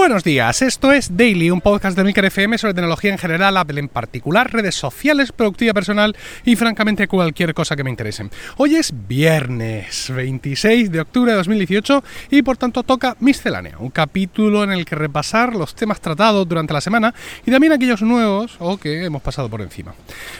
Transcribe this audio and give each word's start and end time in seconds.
Buenos 0.00 0.24
días, 0.24 0.62
esto 0.62 0.92
es 0.92 1.14
Daily, 1.14 1.50
un 1.50 1.60
podcast 1.60 1.94
de 1.94 2.04
Milker 2.04 2.24
FM 2.24 2.56
sobre 2.56 2.72
tecnología 2.72 3.12
en 3.12 3.18
general, 3.18 3.58
Apple 3.58 3.78
en 3.78 3.88
particular, 3.88 4.50
redes 4.50 4.74
sociales, 4.74 5.30
productividad 5.30 5.74
personal 5.74 6.16
y 6.42 6.56
francamente 6.56 7.06
cualquier 7.06 7.52
cosa 7.52 7.76
que 7.76 7.84
me 7.84 7.90
interese. 7.90 8.30
Hoy 8.56 8.76
es 8.76 8.94
viernes 9.06 10.10
26 10.10 10.90
de 10.90 11.00
octubre 11.02 11.32
de 11.32 11.36
2018 11.36 12.02
y 12.30 12.40
por 12.40 12.56
tanto 12.56 12.82
toca 12.82 13.14
Miscelánea, 13.20 13.76
un 13.78 13.90
capítulo 13.90 14.64
en 14.64 14.72
el 14.72 14.86
que 14.86 14.96
repasar 14.96 15.54
los 15.54 15.74
temas 15.74 16.00
tratados 16.00 16.48
durante 16.48 16.72
la 16.72 16.80
semana 16.80 17.14
y 17.44 17.50
también 17.50 17.74
aquellos 17.74 18.00
nuevos 18.00 18.56
o 18.58 18.78
que 18.78 19.04
hemos 19.04 19.20
pasado 19.20 19.50
por 19.50 19.60
encima. 19.60 19.92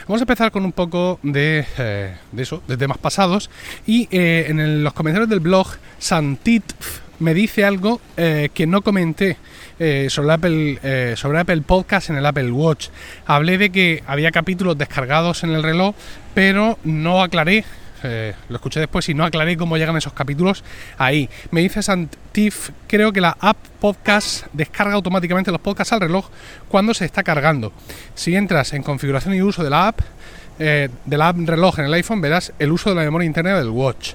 Vamos 0.07 0.21
a 0.21 0.23
empezar 0.23 0.51
con 0.51 0.65
un 0.65 0.71
poco 0.71 1.19
de, 1.21 1.67
eh, 1.77 2.15
eso, 2.35 2.63
de 2.67 2.77
temas 2.77 2.97
pasados 2.97 3.51
y 3.85 4.07
eh, 4.09 4.47
en 4.49 4.83
los 4.83 4.93
comentarios 4.93 5.29
del 5.29 5.39
blog 5.39 5.67
Santit 5.99 6.63
me 7.21 7.33
dice 7.35 7.63
algo 7.63 8.01
eh, 8.17 8.49
que 8.53 8.67
no 8.67 8.81
comenté 8.81 9.37
eh, 9.79 10.07
sobre, 10.09 10.33
Apple, 10.33 10.79
eh, 10.83 11.13
sobre 11.15 11.39
Apple 11.39 11.61
Podcast 11.61 12.09
en 12.09 12.17
el 12.17 12.25
Apple 12.25 12.51
Watch. 12.51 12.89
Hablé 13.27 13.57
de 13.57 13.69
que 13.69 14.03
había 14.07 14.31
capítulos 14.31 14.77
descargados 14.77 15.43
en 15.43 15.51
el 15.51 15.63
reloj, 15.63 15.95
pero 16.33 16.79
no 16.83 17.21
aclaré. 17.21 17.63
lo 18.49 18.55
escuché 18.55 18.79
después 18.79 19.07
y 19.09 19.13
no 19.13 19.23
aclaré 19.23 19.55
cómo 19.55 19.77
llegan 19.77 19.95
esos 19.95 20.13
capítulos 20.13 20.63
ahí. 20.97 21.29
Me 21.51 21.61
dice 21.61 21.83
Santif, 21.83 22.71
creo 22.87 23.13
que 23.13 23.21
la 23.21 23.37
app 23.39 23.57
podcast 23.79 24.47
descarga 24.53 24.95
automáticamente 24.95 25.51
los 25.51 25.61
podcasts 25.61 25.93
al 25.93 26.01
reloj 26.01 26.27
cuando 26.67 26.95
se 26.95 27.05
está 27.05 27.21
cargando. 27.21 27.71
Si 28.15 28.35
entras 28.35 28.73
en 28.73 28.81
configuración 28.81 29.35
y 29.35 29.43
uso 29.43 29.63
de 29.63 29.69
la 29.69 29.89
app, 29.89 30.01
de 30.57 31.17
la 31.17 31.27
app 31.27 31.37
reloj 31.37 31.77
en 31.79 31.85
el 31.85 31.93
iPhone, 31.93 32.21
verás 32.21 32.53
el 32.57 32.71
uso 32.71 32.89
de 32.89 32.95
la 32.95 33.03
memoria 33.03 33.27
interna 33.27 33.59
del 33.59 33.69
watch. 33.69 34.13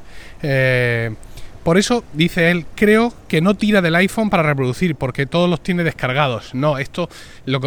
Por 1.66 1.78
eso, 1.78 2.04
dice 2.12 2.52
él, 2.52 2.64
creo 2.76 3.12
que 3.26 3.40
no 3.40 3.56
tira 3.56 3.82
del 3.82 3.96
iPhone 3.96 4.30
para 4.30 4.44
reproducir, 4.44 4.94
porque 4.94 5.26
todos 5.26 5.50
los 5.50 5.60
tiene 5.60 5.82
descargados. 5.82 6.54
No, 6.54 6.78
esto 6.78 7.08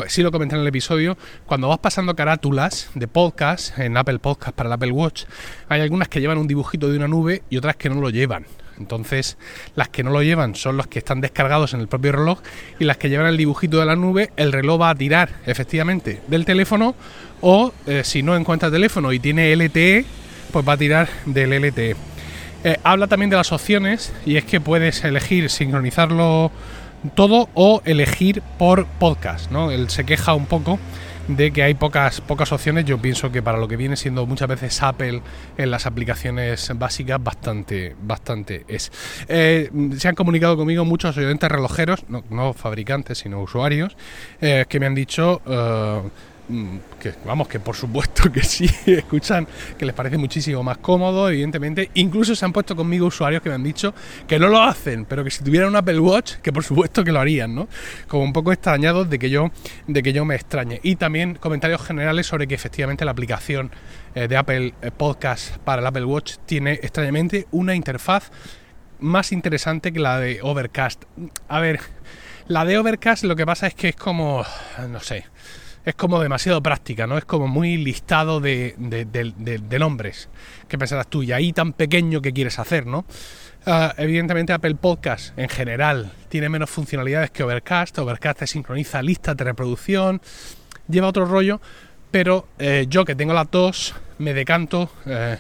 sí 0.07 0.23
lo 0.23 0.31
comenté 0.31 0.55
en 0.55 0.61
el 0.61 0.67
episodio. 0.67 1.17
Cuando 1.45 1.67
vas 1.67 1.79
pasando 1.79 2.15
carátulas 2.15 2.91
de 2.95 3.09
podcast 3.09 3.77
en 3.77 3.97
Apple 3.97 4.19
Podcast 4.19 4.55
para 4.55 4.67
el 4.67 4.73
Apple 4.73 4.93
Watch, 4.93 5.25
hay 5.67 5.81
algunas 5.81 6.07
que 6.07 6.21
llevan 6.21 6.37
un 6.37 6.47
dibujito 6.47 6.89
de 6.89 6.95
una 6.95 7.09
nube 7.09 7.43
y 7.49 7.57
otras 7.57 7.75
que 7.75 7.89
no 7.89 7.99
lo 7.99 8.09
llevan. 8.09 8.45
Entonces, 8.77 9.37
las 9.75 9.89
que 9.89 10.01
no 10.01 10.11
lo 10.11 10.23
llevan 10.23 10.55
son 10.55 10.77
las 10.77 10.87
que 10.87 10.99
están 10.99 11.19
descargados 11.19 11.73
en 11.73 11.81
el 11.81 11.89
propio 11.89 12.13
reloj 12.13 12.39
y 12.79 12.85
las 12.85 12.95
que 12.95 13.09
llevan 13.09 13.27
el 13.27 13.35
dibujito 13.35 13.81
de 13.81 13.85
la 13.85 13.97
nube, 13.97 14.31
el 14.37 14.53
reloj 14.53 14.79
va 14.79 14.91
a 14.91 14.95
tirar 14.95 15.29
efectivamente 15.45 16.21
del 16.27 16.45
teléfono 16.45 16.95
o 17.41 17.73
eh, 17.85 18.03
si 18.05 18.23
no 18.23 18.37
encuentra 18.37 18.71
teléfono 18.71 19.11
y 19.11 19.19
tiene 19.19 19.53
LTE, 19.53 20.05
pues 20.53 20.65
va 20.65 20.71
a 20.71 20.77
tirar 20.77 21.09
del 21.25 21.49
LTE. 21.49 21.97
Eh, 22.63 22.77
habla 22.83 23.07
también 23.07 23.29
de 23.29 23.37
las 23.37 23.51
opciones 23.51 24.11
y 24.25 24.35
es 24.35 24.43
que 24.43 24.59
puedes 24.59 25.03
elegir 25.03 25.49
sincronizarlo 25.49 26.51
todo 27.15 27.47
o 27.53 27.81
elegir 27.85 28.41
por 28.57 28.85
podcast, 28.85 29.49
¿no? 29.51 29.71
Él 29.71 29.89
se 29.89 30.05
queja 30.05 30.33
un 30.33 30.45
poco 30.45 30.77
de 31.29 31.51
que 31.51 31.63
hay 31.63 31.73
pocas, 31.73 32.19
pocas 32.19 32.51
opciones. 32.51 32.83
Yo 32.83 32.97
pienso 32.97 33.31
que 33.31 33.41
para 33.41 33.57
lo 33.57 33.67
que 33.67 33.77
viene 33.77 33.95
siendo 33.95 34.25
muchas 34.25 34.49
veces 34.49 34.83
Apple 34.83 35.21
en 35.57 35.71
las 35.71 35.85
aplicaciones 35.85 36.69
básicas, 36.75 37.23
bastante, 37.23 37.95
bastante 38.01 38.65
es. 38.67 38.91
Eh, 39.29 39.69
se 39.97 40.07
han 40.07 40.15
comunicado 40.15 40.57
conmigo 40.57 40.83
muchos 40.83 41.15
oyentes 41.17 41.49
relojeros, 41.49 42.03
no, 42.09 42.53
fabricantes, 42.53 43.19
sino 43.19 43.41
usuarios, 43.41 43.95
eh, 44.41 44.65
que 44.67 44.79
me 44.79 44.87
han 44.87 44.95
dicho 44.95 45.41
que 46.99 47.13
vamos, 47.25 47.47
que 47.47 47.59
por 47.59 47.75
supuesto 47.75 48.31
que 48.31 48.43
sí, 48.43 48.69
escuchan 48.85 49.47
que 49.77 49.85
les 49.85 49.93
parece 49.93 50.17
muchísimo 50.17 50.63
más 50.63 50.79
cómodo, 50.79 51.29
evidentemente. 51.29 51.91
Incluso 51.93 52.35
se 52.35 52.43
han 52.43 52.51
puesto 52.51 52.75
conmigo 52.75 53.05
usuarios 53.05 53.41
que 53.41 53.49
me 53.49 53.55
han 53.55 53.63
dicho 53.63 53.93
que 54.27 54.39
no 54.39 54.47
lo 54.47 54.61
hacen, 54.61 55.05
pero 55.05 55.23
que 55.23 55.29
si 55.29 55.43
tuvieran 55.43 55.69
un 55.69 55.75
Apple 55.75 55.99
Watch, 55.99 56.35
que 56.35 56.51
por 56.51 56.63
supuesto 56.63 57.03
que 57.03 57.11
lo 57.11 57.19
harían, 57.19 57.53
¿no? 57.53 57.67
Como 58.07 58.23
un 58.23 58.33
poco 58.33 58.51
extrañados 58.51 59.09
de 59.09 59.19
que 59.19 59.29
yo, 59.29 59.51
de 59.87 60.01
que 60.01 60.11
yo 60.11 60.25
me 60.25 60.35
extrañe. 60.35 60.79
Y 60.83 60.95
también 60.95 61.35
comentarios 61.35 61.81
generales 61.81 62.25
sobre 62.25 62.47
que 62.47 62.55
efectivamente 62.55 63.05
la 63.05 63.11
aplicación 63.11 63.71
eh, 64.15 64.27
de 64.27 64.37
Apple 64.37 64.73
eh, 64.81 64.91
Podcast 64.91 65.57
para 65.57 65.81
el 65.81 65.87
Apple 65.87 66.05
Watch 66.05 66.37
tiene 66.45 66.73
extrañamente 66.73 67.47
una 67.51 67.75
interfaz 67.75 68.31
más 68.99 69.31
interesante 69.31 69.93
que 69.93 69.99
la 69.99 70.19
de 70.19 70.39
Overcast. 70.41 71.03
A 71.47 71.59
ver, 71.59 71.79
la 72.47 72.65
de 72.65 72.77
Overcast 72.79 73.23
lo 73.23 73.35
que 73.35 73.45
pasa 73.45 73.67
es 73.67 73.75
que 73.75 73.89
es 73.89 73.95
como, 73.95 74.43
no 74.89 74.99
sé, 74.99 75.25
es 75.89 75.95
como 75.95 76.19
demasiado 76.21 76.61
práctica, 76.61 77.07
¿no? 77.07 77.17
Es 77.17 77.25
como 77.25 77.47
muy 77.47 77.77
listado 77.77 78.39
de, 78.39 78.75
nombres. 79.79 80.29
¿Qué 80.67 80.77
pensarás 80.77 81.07
tú? 81.07 81.23
Y 81.23 81.31
ahí 81.31 81.51
tan 81.51 81.73
pequeño 81.73 82.21
que 82.21 82.31
quieres 82.31 82.59
hacer, 82.59 82.85
¿no? 82.85 83.05
Ah, 83.65 83.93
evidentemente 83.97 84.53
Apple 84.53 84.75
Podcast 84.75 85.37
en 85.37 85.49
general 85.49 86.11
tiene 86.29 86.47
menos 86.47 86.69
funcionalidades 86.69 87.31
que 87.31 87.43
Overcast. 87.43 87.97
Overcast 87.97 88.39
te 88.39 88.47
sincroniza 88.47 89.01
listas 89.01 89.35
de 89.35 89.43
reproducción, 89.43 90.21
lleva 90.87 91.07
otro 91.07 91.25
rollo, 91.25 91.59
pero 92.11 92.47
eh, 92.59 92.85
yo 92.87 93.03
que 93.03 93.15
tengo 93.15 93.33
las 93.33 93.49
dos 93.49 93.95
me 94.19 94.33
decanto 94.33 94.91
eh, 95.07 95.37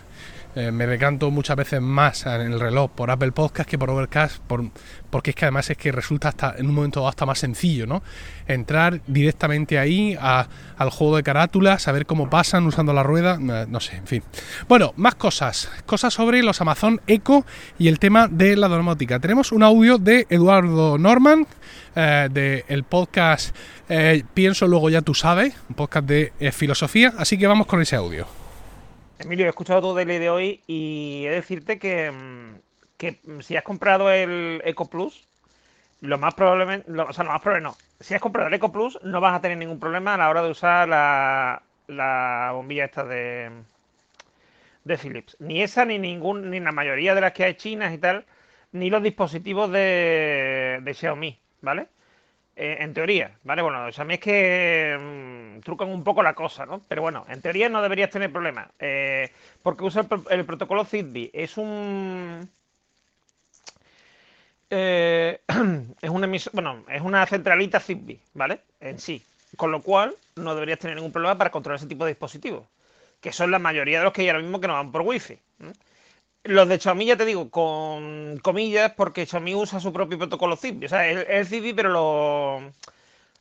eh, 0.59 0.73
me 0.73 0.85
decanto 0.87 1.31
muchas 1.31 1.55
veces 1.55 1.79
más 1.79 2.25
en 2.25 2.41
el 2.41 2.59
reloj 2.59 2.91
por 2.91 3.09
Apple 3.09 3.31
Podcast 3.31 3.69
que 3.69 3.77
por 3.77 3.89
Overcast, 3.89 4.43
porque 5.09 5.29
es 5.29 5.35
que 5.37 5.45
además 5.45 5.69
es 5.69 5.77
que 5.77 5.89
resulta 5.89 6.27
hasta 6.27 6.55
en 6.57 6.67
un 6.67 6.75
momento 6.75 7.07
hasta 7.07 7.25
más 7.25 7.39
sencillo, 7.39 7.87
¿no? 7.87 8.03
Entrar 8.45 8.99
directamente 9.07 9.79
ahí 9.79 10.17
al 10.19 10.89
juego 10.89 11.15
de 11.15 11.23
carátulas, 11.23 11.83
saber 11.83 12.05
cómo 12.05 12.29
pasan 12.29 12.65
usando 12.67 12.91
la 12.91 13.03
rueda, 13.03 13.39
eh, 13.41 13.67
no 13.69 13.79
sé, 13.79 13.95
en 13.95 14.07
fin. 14.07 14.23
Bueno, 14.67 14.91
más 14.97 15.15
cosas, 15.15 15.71
cosas 15.85 16.13
sobre 16.13 16.43
los 16.43 16.59
Amazon 16.59 16.99
Echo 17.07 17.45
y 17.77 17.87
el 17.87 17.97
tema 17.97 18.27
de 18.27 18.57
la 18.57 18.67
domótica. 18.67 19.17
Tenemos 19.19 19.53
un 19.53 19.63
audio 19.63 19.97
de 19.97 20.27
Eduardo 20.29 20.97
Norman, 20.97 21.47
eh, 21.95 22.27
del 22.29 22.83
podcast 22.83 23.55
Pienso 24.33 24.67
luego 24.67 24.89
ya 24.89 25.01
tú 25.01 25.15
sabes, 25.15 25.55
un 25.69 25.75
podcast 25.75 26.05
de 26.05 26.51
filosofía, 26.51 27.13
así 27.17 27.37
que 27.37 27.47
vamos 27.47 27.65
con 27.65 27.81
ese 27.81 27.95
audio. 27.95 28.48
Emilio, 29.19 29.45
he 29.45 29.49
escuchado 29.49 29.81
tu 29.81 29.93
daily 29.93 30.17
de 30.17 30.29
hoy 30.29 30.63
y 30.65 31.25
he 31.25 31.29
de 31.29 31.35
decirte 31.35 31.77
que, 31.77 32.09
mm, 32.11 33.41
si 33.41 33.57
has 33.57 33.63
comprado 33.63 34.09
el 34.11 34.61
Eco 34.63 34.89
Plus, 34.89 35.27
lo 36.01 36.17
más 36.17 36.33
probablemente, 36.35 36.91
o 36.91 37.13
sea, 37.13 37.25
lo 37.25 37.31
más 37.31 37.41
probable 37.41 37.63
no. 37.63 37.77
Si 37.99 38.13
has 38.13 38.21
comprado 38.21 38.47
el 38.47 38.53
Eco 38.53 38.71
Plus, 38.71 38.97
no 39.03 39.19
vas 39.21 39.35
a 39.35 39.41
tener 39.41 39.57
ningún 39.57 39.79
problema 39.79 40.13
a 40.13 40.17
la 40.17 40.29
hora 40.29 40.41
de 40.41 40.51
usar 40.51 40.87
la, 40.87 42.51
bombilla 42.53 42.85
esta 42.85 43.03
de, 43.03 43.51
de 44.85 44.97
Philips. 44.97 45.35
Ni 45.39 45.61
esa, 45.63 45.85
ni 45.85 45.99
ningún, 45.99 46.49
ni 46.49 46.59
la 46.61 46.71
mayoría 46.71 47.13
de 47.15 47.21
las 47.21 47.33
que 47.33 47.43
hay 47.43 47.55
chinas 47.55 47.93
y 47.93 47.97
tal, 47.97 48.25
ni 48.71 48.89
los 48.89 49.03
dispositivos 49.03 49.69
de, 49.71 50.79
de 50.81 50.93
Xiaomi, 50.93 51.37
¿vale? 51.61 51.87
Eh, 52.55 52.77
en 52.81 52.93
teoría, 52.93 53.31
¿vale? 53.43 53.61
Bueno, 53.61 53.85
mí 54.05 54.13
es 54.15 54.19
que 54.19 54.97
mm, 54.99 55.28
trucan 55.61 55.89
un 55.89 56.03
poco 56.03 56.23
la 56.23 56.33
cosa, 56.33 56.65
¿no? 56.65 56.81
Pero 56.87 57.01
bueno, 57.01 57.25
en 57.29 57.41
teoría 57.41 57.69
no 57.69 57.81
deberías 57.81 58.09
tener 58.09 58.31
problemas. 58.31 58.69
Eh, 58.79 59.31
porque 59.61 59.83
usa 59.83 60.05
el, 60.29 60.45
protocolo 60.45 60.85
Zigbee. 60.85 61.31
Es 61.33 61.57
un. 61.57 62.49
Eh, 64.69 65.41
es 66.01 66.09
una 66.09 66.27
bueno, 66.53 66.85
es 66.89 67.01
una 67.01 67.25
centralita 67.25 67.79
Zigbee, 67.79 68.19
¿vale? 68.33 68.61
En 68.79 68.99
sí. 68.99 69.23
Con 69.57 69.71
lo 69.71 69.81
cual, 69.81 70.15
no 70.35 70.53
deberías 70.53 70.79
tener 70.79 70.95
ningún 70.95 71.11
problema 71.11 71.37
para 71.37 71.49
controlar 71.49 71.79
ese 71.79 71.87
tipo 71.87 72.05
de 72.05 72.11
dispositivos. 72.11 72.67
Que 73.19 73.33
son 73.33 73.51
la 73.51 73.59
mayoría 73.59 73.99
de 73.99 74.03
los 74.05 74.13
que 74.13 74.21
hay 74.21 74.29
ahora 74.29 74.41
mismo 74.41 74.61
que 74.61 74.67
no 74.67 74.73
van 74.73 74.91
por 74.91 75.01
Wi-Fi. 75.01 75.39
Los 76.43 76.69
de 76.69 76.79
Xiaomi, 76.79 77.05
ya 77.05 77.17
te 77.17 77.25
digo, 77.25 77.49
con 77.49 78.39
comillas, 78.39 78.93
porque 78.93 79.25
Xiaomi 79.25 79.55
usa 79.55 79.79
su 79.79 79.91
propio 79.91 80.17
protocolo 80.17 80.55
Zigbee. 80.55 80.85
O 80.85 80.89
sea, 80.89 81.09
es, 81.09 81.25
el 81.27 81.45
Zigbee, 81.47 81.73
pero 81.73 81.89
lo, 81.89 82.71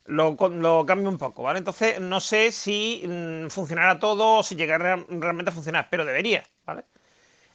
lo, 0.09 0.85
cambia 0.85 1.09
un 1.09 1.17
poco, 1.17 1.43
¿vale? 1.43 1.59
Entonces, 1.59 1.99
no 1.99 2.19
sé 2.19 2.51
si 2.51 3.03
mm, 3.07 3.47
funcionará 3.49 3.99
todo 3.99 4.37
o 4.39 4.43
si 4.43 4.55
llegará 4.55 4.97
realmente 5.07 5.51
a 5.51 5.53
funcionar, 5.53 5.87
pero 5.89 6.05
debería, 6.05 6.43
¿vale? 6.65 6.85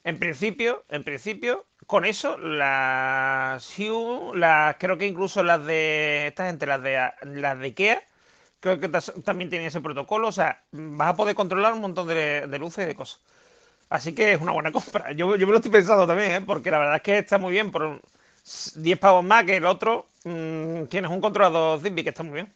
En 0.05 0.19
principio, 0.19 0.85
en 0.91 1.05
principio, 1.05 1.67
con 1.87 2.05
eso, 2.05 2.39
las 2.39 3.79
Hue, 3.79 4.37
las, 4.37 4.77
creo 4.79 4.99
que 4.99 5.07
incluso 5.07 5.43
las 5.43 5.65
de 5.67 6.29
esta 6.29 6.47
gente, 6.47 6.67
las 6.67 6.83
de 6.83 7.11
las 7.23 7.59
de 7.59 7.67
IKEA, 7.67 8.03
creo 8.61 8.81
que 8.81 8.89
también 9.25 9.51
tienen 9.51 9.69
ese 9.69 9.81
protocolo. 9.81 10.29
O 10.29 10.33
sea, 10.33 10.63
vas 10.73 11.11
a 11.11 11.17
poder 11.17 11.35
controlar 11.35 11.73
un 11.75 11.81
montón 11.81 12.09
de, 12.09 12.47
de 12.47 12.59
luces 12.59 12.85
y 12.85 12.89
de 12.89 12.95
cosas. 12.97 13.21
Así 13.89 14.15
que 14.15 14.33
es 14.35 14.41
una 14.41 14.53
buena 14.53 14.73
compra. 14.73 15.13
Yo, 15.13 15.37
yo 15.37 15.47
me 15.47 15.53
lo 15.53 15.59
estoy 15.59 15.73
pensando 15.73 16.07
también, 16.07 16.33
¿eh? 16.33 16.41
porque 16.43 16.71
la 16.71 16.79
verdad 16.79 16.97
es 16.97 17.03
que 17.03 17.19
está 17.19 17.39
muy 17.39 17.53
bien. 17.53 17.71
Por 17.71 18.01
10 18.77 18.99
pavos 18.99 19.25
más 19.25 19.45
que 19.45 19.57
el 19.57 19.67
otro, 19.67 20.09
mm, 20.25 20.87
tienes 20.89 21.11
un 21.11 21.21
controlador 21.21 21.81
Zigbee 21.81 22.03
que 22.05 22.11
está 22.11 22.23
muy 22.23 22.35
bien. 22.35 22.53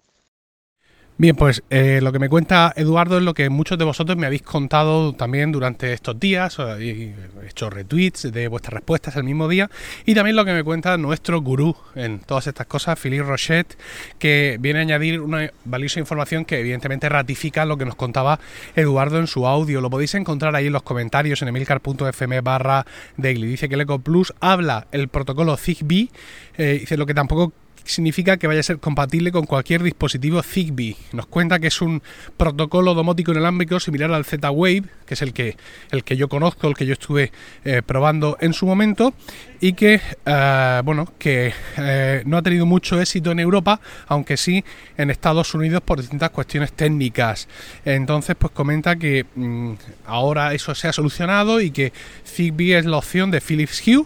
Bien, 1.21 1.35
pues 1.35 1.65
eh, 1.69 1.99
lo 2.01 2.13
que 2.13 2.21
me 2.21 2.29
cuenta 2.29 2.73
Eduardo 2.77 3.19
es 3.19 3.25
lo 3.25 3.35
que 3.35 3.51
muchos 3.51 3.77
de 3.77 3.85
vosotros 3.85 4.17
me 4.17 4.27
habéis 4.27 4.43
contado 4.43 5.15
también 5.15 5.51
durante 5.51 5.93
estos 5.93 6.21
días, 6.21 6.57
he 6.61 7.13
hecho 7.45 7.71
retweets 7.71 8.31
de 8.31 8.47
vuestras 8.47 8.75
respuestas 8.75 9.17
el 9.17 9.25
mismo 9.25 9.49
día, 9.49 9.69
y 10.07 10.15
también 10.15 10.37
lo 10.37 10.45
que 10.45 10.53
me 10.53 10.63
cuenta 10.63 10.97
nuestro 10.97 11.41
gurú 11.41 11.75
en 11.97 12.21
todas 12.21 12.47
estas 12.47 12.69
cosas, 12.69 13.01
Philippe 13.01 13.25
Rochette, 13.25 13.77
que 14.21 14.59
viene 14.61 14.79
a 14.79 14.83
añadir 14.83 15.21
una 15.21 15.51
valiosa 15.65 15.99
información 15.99 16.45
que 16.45 16.61
evidentemente 16.61 17.09
ratifica 17.09 17.65
lo 17.65 17.77
que 17.77 17.85
nos 17.85 17.97
contaba 17.97 18.39
Eduardo 18.77 19.19
en 19.19 19.27
su 19.27 19.45
audio. 19.45 19.81
Lo 19.81 19.91
podéis 19.91 20.15
encontrar 20.15 20.55
ahí 20.55 20.69
en 20.69 20.73
los 20.73 20.85
comentarios 20.85 21.43
en 21.43 21.49
emilcar.fm 21.49 22.43
barra 22.43 22.87
daily. 23.17 23.49
Dice 23.49 23.69
que 23.69 23.75
el 23.75 23.81
Eco 23.81 23.99
Plus 23.99 24.33
habla 24.39 24.87
el 24.93 25.09
protocolo 25.09 25.57
Zigbee, 25.57 26.11
eh, 26.57 26.77
dice 26.79 26.97
lo 26.97 27.07
que 27.07 27.15
tampoco 27.15 27.53
significa 27.89 28.37
que 28.37 28.47
vaya 28.47 28.61
a 28.61 28.63
ser 28.63 28.79
compatible 28.79 29.33
con 29.33 29.47
cualquier 29.47 29.83
dispositivo 29.83 30.43
Zigbee. 30.43 30.97
Nos 31.13 31.27
cuenta 31.27 31.59
que 31.59 31.69
es 31.69 31.81
un 31.81 32.03
protocolo 32.37 32.95
domótico 32.95 33.33
inalámbrico 33.33 33.81
similar 33.81 34.13
al 34.13 34.25
Z-Wave, 34.25 34.85
que 35.07 35.15
es 35.15 35.23
el 35.23 35.33
que, 35.33 35.57
el 35.91 36.05
que 36.05 36.17
yo 36.17 36.29
conozco, 36.29 36.69
el 36.69 36.75
que 36.75 36.87
yo 36.87 36.93
estuve 36.93 37.33
eh, 37.65 37.83
probando 37.85 38.37
en 38.41 38.53
su 38.53 38.67
momento, 38.67 39.15
y 39.61 39.73
que, 39.73 40.01
eh, 40.27 40.83
bueno, 40.85 41.13
que 41.19 41.53
eh, 41.79 42.23
no 42.27 42.37
ha 42.37 42.43
tenido 42.43 42.67
mucho 42.67 43.01
éxito 43.01 43.33
en 43.33 43.41
Europa, 43.41 43.81
aunque 44.07 44.37
sí 44.37 44.65
en 44.97 45.11
Estados 45.11 45.55
Unidos 45.55 45.83
por 45.83 46.01
distintas 46.01 46.31
cuestiones 46.31 46.73
técnicas. 46.73 47.49
Entonces, 47.85 48.37
pues 48.39 48.53
comenta 48.53 48.97
que 48.97 49.27
mm, 49.35 49.73
ahora 50.07 50.53
eso 50.55 50.75
se 50.75 50.89
ha 50.89 50.93
solucionado 50.93 51.61
y 51.61 51.71
que 51.71 51.93
Zigbee 52.27 52.79
es 52.79 52.85
la 52.85 52.99
opción 52.99 53.31
de 53.31 53.41
Philips 53.41 53.83
Hue 53.87 54.05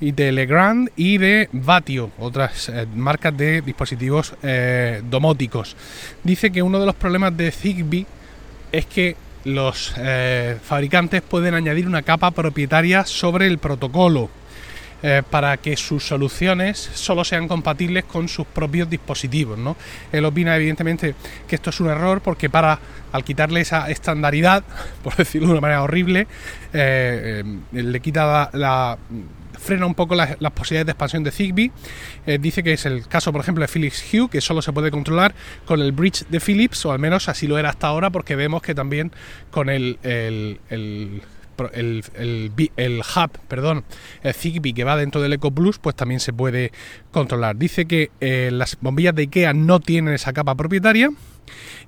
y 0.00 0.12
de 0.12 0.32
Legrand 0.32 0.90
y 0.96 1.18
de 1.18 1.48
Vatio, 1.52 2.10
otras 2.18 2.68
eh, 2.68 2.86
marcas 2.94 3.36
de 3.36 3.62
dispositivos 3.62 4.34
eh, 4.42 5.02
domóticos. 5.08 5.76
Dice 6.22 6.50
que 6.50 6.62
uno 6.62 6.80
de 6.80 6.86
los 6.86 6.94
problemas 6.94 7.36
de 7.36 7.50
Zigbee 7.50 8.06
es 8.72 8.86
que 8.86 9.16
los 9.44 9.94
eh, 9.98 10.56
fabricantes 10.62 11.22
pueden 11.22 11.54
añadir 11.54 11.86
una 11.86 12.02
capa 12.02 12.30
propietaria 12.30 13.04
sobre 13.04 13.46
el 13.46 13.58
protocolo 13.58 14.30
para 15.28 15.58
que 15.58 15.76
sus 15.76 16.02
soluciones 16.02 16.78
solo 16.94 17.24
sean 17.24 17.46
compatibles 17.46 18.04
con 18.04 18.26
sus 18.26 18.46
propios 18.46 18.88
dispositivos. 18.88 19.58
¿no? 19.58 19.76
Él 20.10 20.24
opina 20.24 20.56
evidentemente 20.56 21.14
que 21.46 21.56
esto 21.56 21.68
es 21.68 21.78
un 21.80 21.90
error 21.90 22.22
porque 22.22 22.48
para 22.48 22.78
al 23.12 23.22
quitarle 23.22 23.60
esa 23.60 23.90
estandaridad, 23.90 24.64
por 25.04 25.14
decirlo 25.14 25.48
de 25.48 25.52
una 25.52 25.60
manera 25.60 25.82
horrible, 25.82 26.26
le 26.72 28.00
quita 28.00 28.48
la 28.54 28.96
frena 29.64 29.86
un 29.86 29.94
poco 29.94 30.14
las, 30.14 30.36
posibilidades 30.36 30.86
de 30.86 30.92
expansión 30.92 31.24
de 31.24 31.30
Zigbee. 31.30 31.72
Eh, 32.26 32.38
dice 32.40 32.62
que 32.62 32.74
es 32.74 32.86
el 32.86 33.08
caso, 33.08 33.32
por 33.32 33.40
ejemplo, 33.40 33.62
de 33.62 33.68
Philips 33.68 34.04
Hue, 34.12 34.28
que 34.30 34.40
solo 34.40 34.62
se 34.62 34.72
puede 34.72 34.90
controlar 34.90 35.34
con 35.64 35.80
el 35.80 35.92
bridge 35.92 36.26
de 36.28 36.40
Philips, 36.40 36.84
o 36.86 36.92
al 36.92 36.98
menos 36.98 37.28
así 37.28 37.46
lo 37.46 37.58
era 37.58 37.70
hasta 37.70 37.88
ahora, 37.88 38.10
porque 38.10 38.36
vemos 38.36 38.62
que 38.62 38.74
también 38.74 39.10
con 39.50 39.68
el, 39.68 39.98
el, 40.02 40.60
el 42.76 43.00
hub, 43.16 43.30
perdón, 43.48 43.84
el 44.22 44.34
Zigbee 44.34 44.74
que 44.74 44.84
va 44.84 44.96
dentro 44.96 45.20
del 45.20 45.32
Eco 45.32 45.50
Plus, 45.50 45.78
pues 45.78 45.96
también 45.96 46.20
se 46.20 46.32
puede 46.32 46.72
controlar. 47.10 47.56
Dice 47.56 47.86
que 47.86 48.10
eh, 48.20 48.50
las 48.52 48.76
bombillas 48.80 49.14
de 49.14 49.22
IKEA 49.22 49.52
no 49.54 49.80
tienen 49.80 50.14
esa 50.14 50.32
capa 50.32 50.54
propietaria, 50.54 51.10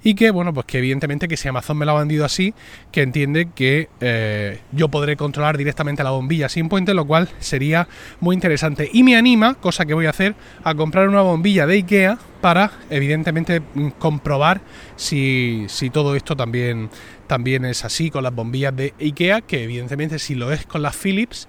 y 0.03 0.15
que 0.15 0.31
bueno 0.31 0.53
pues 0.55 0.67
que 0.67 0.79
evidentemente 0.79 1.29
que 1.29 1.37
si 1.37 1.49
Amazon 1.49 1.79
me 1.79 1.87
lo 1.87 1.93
ha 1.93 1.99
vendido 2.01 2.25
así 2.25 2.55
que 2.93 3.03
entiende 3.03 3.49
que 3.55 3.89
eh, 4.01 4.61
yo 4.73 4.89
podré 4.89 5.17
controlar 5.17 5.57
directamente 5.57 6.05
la 6.05 6.11
bombilla 6.11 6.49
sin 6.49 6.69
puente 6.69 6.95
lo 6.95 7.07
cual 7.07 7.29
sería 7.39 7.89
muy 8.21 8.35
interesante. 8.35 8.89
Y 8.93 9.03
me 9.03 9.17
anima 9.17 9.55
cosa 9.55 9.85
que 9.85 9.95
voy 9.95 10.07
a 10.07 10.11
hacer 10.11 10.35
a 10.65 10.75
comprar 10.75 11.09
una 11.09 11.23
bombilla 11.23 11.67
de 11.67 11.75
Ikea 11.75 12.19
para 12.41 12.71
evidentemente 12.91 13.61
mm, 13.61 13.89
comprobar 13.99 14.61
si, 14.97 15.67
si 15.69 15.91
todo 15.91 16.15
esto 16.15 16.37
también 16.37 16.91
también 17.27 17.65
es 17.65 17.85
así 17.85 18.11
con 18.11 18.23
las 18.23 18.35
bombillas 18.35 18.77
de 18.77 18.95
Ikea 19.01 19.41
que 19.41 19.65
evidentemente 19.65 20.19
si 20.19 20.35
lo 20.35 20.53
es 20.53 20.67
con 20.67 20.83
las 20.83 20.97
Philips 20.97 21.49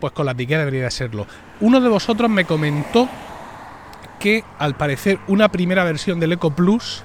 pues 0.00 0.12
con 0.12 0.26
las 0.26 0.36
de 0.36 0.44
Ikea 0.44 0.58
debería 0.58 0.84
de 0.84 0.90
serlo. 0.90 1.26
Uno 1.60 1.80
de 1.80 1.88
vosotros 1.88 2.30
me 2.30 2.44
comentó 2.44 3.08
que 4.18 4.44
al 4.58 4.76
parecer 4.76 5.18
una 5.26 5.50
primera 5.50 5.84
versión 5.84 6.20
del 6.20 6.32
Eco 6.32 6.54
Plus 6.54 7.04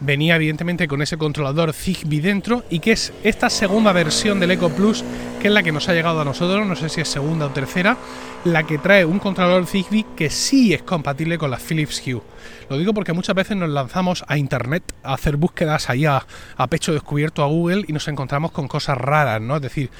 venía 0.00 0.36
evidentemente 0.36 0.88
con 0.88 1.02
ese 1.02 1.16
controlador 1.16 1.72
Zigbee 1.72 2.20
dentro 2.20 2.64
y 2.70 2.80
que 2.80 2.92
es 2.92 3.12
esta 3.22 3.50
segunda 3.50 3.92
versión 3.92 4.40
del 4.40 4.52
Eco 4.52 4.70
Plus, 4.70 5.04
que 5.40 5.48
es 5.48 5.54
la 5.54 5.62
que 5.62 5.72
nos 5.72 5.88
ha 5.88 5.94
llegado 5.94 6.20
a 6.20 6.24
nosotros, 6.24 6.66
no 6.66 6.76
sé 6.76 6.88
si 6.88 7.00
es 7.00 7.08
segunda 7.08 7.46
o 7.46 7.50
tercera, 7.50 7.96
la 8.44 8.62
que 8.62 8.78
trae 8.78 9.04
un 9.04 9.18
controlador 9.18 9.66
Zigbee 9.66 10.06
que 10.16 10.30
sí 10.30 10.72
es 10.72 10.82
compatible 10.82 11.38
con 11.38 11.50
la 11.50 11.58
Philips 11.58 12.02
Hue. 12.06 12.22
Lo 12.68 12.78
digo 12.78 12.92
porque 12.94 13.12
muchas 13.12 13.34
veces 13.34 13.56
nos 13.56 13.70
lanzamos 13.70 14.24
a 14.28 14.36
internet 14.36 14.82
a 15.02 15.14
hacer 15.14 15.36
búsquedas 15.36 15.90
ahí 15.90 16.04
a, 16.04 16.24
a 16.56 16.66
pecho 16.66 16.92
descubierto 16.92 17.42
a 17.42 17.46
Google 17.46 17.84
y 17.88 17.92
nos 17.92 18.08
encontramos 18.08 18.52
con 18.52 18.68
cosas 18.68 18.98
raras, 18.98 19.40
¿no? 19.40 19.56
Es 19.56 19.62
decir, 19.62 19.90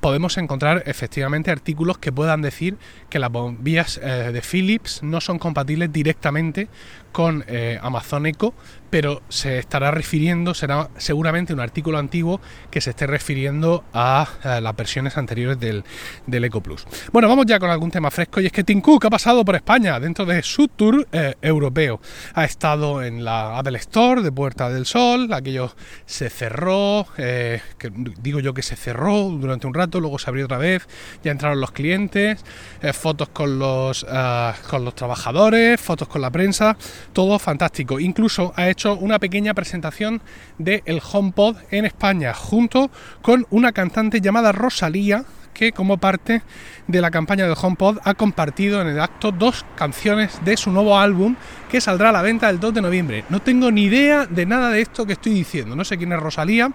podemos 0.00 0.36
encontrar 0.38 0.82
efectivamente 0.86 1.50
artículos 1.50 1.98
que 1.98 2.12
puedan 2.12 2.42
decir 2.42 2.76
que 3.08 3.18
las 3.18 3.30
bombillas 3.30 3.98
eh, 4.02 4.30
de 4.32 4.42
Philips 4.42 5.02
no 5.02 5.20
son 5.20 5.38
compatibles 5.38 5.92
directamente 5.92 6.68
con 7.12 7.44
eh, 7.48 7.78
Amazon 7.82 8.26
Echo, 8.26 8.54
pero 8.90 9.22
se 9.28 9.58
estará 9.58 9.90
refiriendo, 9.90 10.54
será 10.54 10.88
seguramente 10.96 11.52
un 11.52 11.60
artículo 11.60 11.98
antiguo 11.98 12.40
que 12.70 12.80
se 12.80 12.90
esté 12.90 13.06
refiriendo 13.06 13.84
a, 13.92 14.28
las 14.62 14.76
versiones 14.76 15.16
anteriores 15.16 15.58
del, 15.60 15.84
del, 16.26 16.44
Eco 16.44 16.60
Plus. 16.60 16.86
Bueno, 17.12 17.28
vamos 17.28 17.46
ya 17.46 17.58
con 17.58 17.70
algún 17.70 17.90
tema 17.90 18.10
fresco 18.10 18.40
y 18.40 18.46
es 18.46 18.52
que 18.52 18.64
Tim 18.64 18.80
Cook 18.80 19.06
ha 19.06 19.10
pasado 19.10 19.44
por 19.44 19.56
España 19.56 19.98
dentro 20.00 20.24
de 20.24 20.42
su 20.42 20.68
tour 20.68 21.06
eh, 21.12 21.34
europeo. 21.42 22.00
Ha 22.34 22.44
estado 22.44 23.02
en 23.02 23.24
la 23.24 23.58
Apple 23.58 23.78
Store 23.78 24.22
de 24.22 24.32
Puerta 24.32 24.70
del 24.70 24.86
Sol, 24.86 25.32
aquello 25.32 25.74
se 26.06 26.30
cerró, 26.30 27.06
que 27.16 27.92
digo 28.20 28.40
yo 28.40 28.54
que 28.54 28.62
se 28.62 28.76
cerró 28.76 29.28
durante 29.30 29.66
un 29.66 29.74
rato 29.74 30.00
luego 30.00 30.18
se 30.18 30.30
abrió 30.30 30.44
otra 30.44 30.58
vez, 30.58 30.86
ya 31.22 31.32
entraron 31.32 31.60
los 31.60 31.72
clientes, 31.72 32.44
eh, 32.82 32.92
fotos 32.92 33.28
con 33.30 33.58
los, 33.58 34.06
eh, 34.08 34.52
con 34.68 34.84
los 34.84 34.94
trabajadores, 34.94 35.80
fotos 35.80 36.08
con 36.08 36.20
la 36.20 36.30
prensa, 36.30 36.76
todo 37.12 37.38
fantástico. 37.38 38.00
Incluso 38.00 38.52
ha 38.56 38.68
hecho 38.68 38.77
una 38.86 39.18
pequeña 39.18 39.54
presentación 39.54 40.20
del 40.58 40.82
el 40.84 41.00
HomePod 41.00 41.56
en 41.70 41.84
España, 41.84 42.34
junto 42.34 42.90
con 43.22 43.46
una 43.50 43.72
cantante 43.72 44.20
llamada 44.20 44.52
Rosalía, 44.52 45.24
que 45.52 45.72
como 45.72 45.98
parte 45.98 46.42
de 46.86 47.00
la 47.00 47.10
campaña 47.10 47.44
del 47.44 47.56
HomePod 47.60 47.98
ha 48.04 48.14
compartido 48.14 48.80
en 48.80 48.86
el 48.86 49.00
acto 49.00 49.32
dos 49.32 49.66
canciones 49.74 50.38
de 50.44 50.56
su 50.56 50.70
nuevo 50.70 50.96
álbum 50.96 51.34
que 51.68 51.80
saldrá 51.80 52.10
a 52.10 52.12
la 52.12 52.22
venta 52.22 52.48
el 52.48 52.60
2 52.60 52.74
de 52.74 52.82
noviembre. 52.82 53.24
No 53.28 53.40
tengo 53.40 53.70
ni 53.72 53.82
idea 53.84 54.24
de 54.26 54.46
nada 54.46 54.70
de 54.70 54.80
esto 54.80 55.04
que 55.04 55.14
estoy 55.14 55.34
diciendo, 55.34 55.74
no 55.74 55.84
sé 55.84 55.98
quién 55.98 56.12
es 56.12 56.20
Rosalía, 56.20 56.70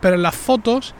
pero 0.00 0.16
en 0.16 0.22
las 0.22 0.34
fotos 0.34 0.94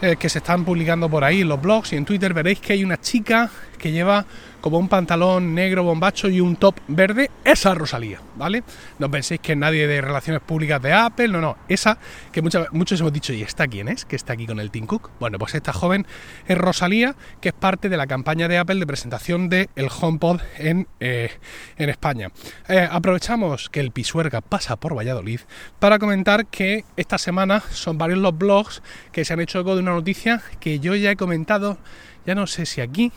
eh, 0.00 0.16
que 0.16 0.28
se 0.28 0.38
están 0.38 0.64
publicando 0.64 1.10
por 1.10 1.24
ahí 1.24 1.42
en 1.42 1.48
los 1.48 1.60
blogs 1.60 1.92
y 1.92 1.96
en 1.96 2.04
Twitter 2.04 2.32
veréis 2.32 2.60
que 2.60 2.72
hay 2.72 2.84
una 2.84 2.98
chica 2.98 3.50
que 3.76 3.92
lleva 3.92 4.24
como 4.60 4.78
un 4.78 4.88
pantalón 4.88 5.54
negro 5.54 5.82
bombacho 5.82 6.28
y 6.28 6.40
un 6.40 6.56
top 6.56 6.76
verde, 6.88 7.30
esa 7.44 7.74
Rosalía, 7.74 8.20
¿vale? 8.36 8.62
No 8.98 9.10
penséis 9.10 9.40
que 9.40 9.56
nadie 9.56 9.86
de 9.86 10.00
relaciones 10.00 10.42
públicas 10.42 10.80
de 10.82 10.92
Apple, 10.92 11.28
no, 11.28 11.40
no, 11.40 11.56
esa 11.68 11.98
que 12.32 12.42
muchos 12.42 13.00
hemos 13.00 13.12
dicho, 13.12 13.32
¿y 13.32 13.42
esta 13.42 13.66
quién 13.66 13.88
es? 13.88 14.04
Que 14.04 14.16
está 14.16 14.32
aquí 14.32 14.46
con 14.46 14.60
el 14.60 14.70
Tim 14.70 14.86
Cook. 14.86 15.10
Bueno, 15.20 15.38
pues 15.38 15.54
esta 15.54 15.72
joven 15.72 16.06
es 16.46 16.58
Rosalía, 16.58 17.14
que 17.40 17.50
es 17.50 17.54
parte 17.54 17.88
de 17.88 17.96
la 17.96 18.06
campaña 18.06 18.48
de 18.48 18.58
Apple 18.58 18.76
de 18.76 18.86
presentación 18.86 19.48
del 19.48 19.68
el 19.76 19.88
HomePod 19.88 20.40
en, 20.58 20.88
eh, 21.00 21.30
en 21.76 21.90
España. 21.90 22.30
Eh, 22.68 22.88
aprovechamos 22.90 23.68
que 23.70 23.80
el 23.80 23.90
Pisuerga 23.90 24.40
pasa 24.40 24.76
por 24.76 24.96
Valladolid 24.96 25.40
para 25.78 25.98
comentar 25.98 26.46
que 26.46 26.84
esta 26.96 27.18
semana 27.18 27.62
son 27.70 27.98
varios 27.98 28.18
los 28.18 28.36
blogs 28.36 28.82
que 29.12 29.24
se 29.24 29.32
han 29.32 29.40
hecho 29.40 29.60
eco 29.60 29.74
de 29.74 29.82
una 29.82 29.92
noticia 29.92 30.42
que 30.60 30.80
yo 30.80 30.94
ya 30.94 31.10
he 31.10 31.16
comentado, 31.16 31.78
ya 32.26 32.34
no 32.34 32.46
sé 32.46 32.66
si 32.66 32.80
aquí 32.80 33.12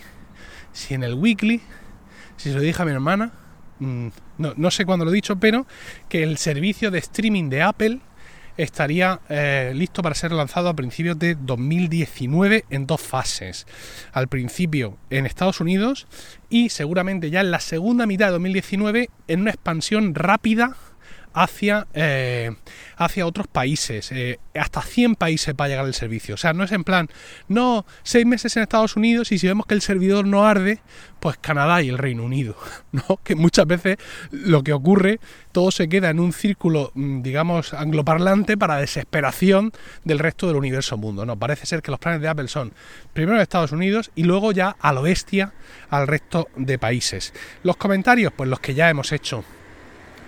si 0.74 0.94
en 0.94 1.04
el 1.04 1.14
weekly, 1.16 1.62
si 2.38 2.50
se 2.50 2.56
lo 2.56 2.62
dije 2.62 2.82
a 2.82 2.86
mi 2.86 2.92
hermana, 2.92 3.32
mm, 3.80 4.08
no, 4.38 4.72
sé 4.72 4.86
cuándo 4.86 5.06
lo 5.06 5.12
he 5.12 5.14
dicho, 5.14 5.38
pero 5.38 5.68
que 6.10 6.24
el 6.24 6.38
servicio 6.38 6.92
de 6.92 7.00
streaming 7.00 7.50
de 7.50 7.62
Apple 7.62 8.00
estaría 8.58 9.22
eh, 9.30 9.72
listo 9.76 10.02
para 10.02 10.16
ser 10.16 10.32
lanzado 10.32 10.70
a 10.70 10.76
principios 10.76 11.18
de 11.18 11.36
2019 11.36 12.66
en 12.70 12.88
dos 12.88 13.02
fases. 13.02 13.66
Al 14.12 14.28
principio 14.28 14.98
en 15.10 15.26
Estados 15.26 15.62
Unidos 15.62 16.08
y 16.50 16.70
seguramente 16.70 17.30
ya 17.30 17.42
en 17.42 17.52
la 17.52 17.60
segunda 17.60 18.06
mitad 18.06 18.28
de 18.28 18.32
2019 18.34 19.10
en 19.28 19.42
una 19.42 19.52
expansión 19.52 20.16
rápida 20.16 20.76
hacia, 21.34 21.88
eh, 21.94 22.52
hacia 22.98 23.26
otros 23.26 23.48
países, 23.48 24.12
eh, 24.12 24.40
hasta 24.56 24.82
100 24.82 25.16
países 25.16 25.54
para 25.54 25.70
llegar 25.70 25.86
el 25.86 25.94
servicio. 25.94 26.36
O 26.36 26.38
sea, 26.38 26.54
no 26.54 26.64
es 26.64 26.72
en 26.72 26.84
plan, 26.84 27.10
no, 27.48 27.86
seis 28.04 28.26
meses 28.26 28.56
en 28.58 28.64
Estados 28.64 28.96
Unidos 28.96 29.32
y 29.32 29.40
si 29.40 29.48
vemos 29.48 29.66
que 29.66 29.74
el 29.74 29.82
servidor 29.82 30.28
no 30.28 30.46
arde, 30.46 30.80
pues 31.20 31.38
Canadá 31.38 31.82
y 31.82 31.90
el 31.90 31.98
Reino 31.98 32.24
Unido. 32.24 32.56
¿no? 32.92 33.20
Que 33.24 33.36
muchas 33.36 33.66
veces 33.66 33.98
lo 34.32 34.64
que 34.64 34.74
ocurre, 34.74 35.20
todo 35.52 35.72
se 35.72 35.88
queda 35.88 36.10
en 36.10 36.20
un 36.20 36.34
círculo, 36.34 36.92
mm, 36.94 37.22
digamos, 37.22 37.74
angloparlante 37.74 38.58
para 38.58 38.78
desesperación 38.78 39.72
del 40.04 40.20
resto 40.20 40.48
del 40.48 40.58
universo 40.58 40.98
mundo. 40.98 41.26
No, 41.26 41.38
parece 41.38 41.66
ser 41.66 41.82
que 41.82 41.92
los 41.92 42.00
planes 42.00 42.22
de 42.22 42.28
Apple 42.28 42.48
son 42.48 42.74
primero 43.14 43.42
Estados 43.42 43.72
Unidos 43.72 44.12
y 44.16 44.24
luego 44.24 44.52
ya 44.52 44.76
a 44.80 44.94
lo 44.94 45.02
bestia 45.02 45.54
al 45.90 46.08
resto 46.08 46.48
de 46.56 46.78
países. 46.78 47.34
Los 47.64 47.78
comentarios, 47.78 48.34
pues 48.36 48.50
los 48.50 48.60
que 48.60 48.74
ya 48.74 48.90
hemos 48.90 49.12
hecho 49.12 49.44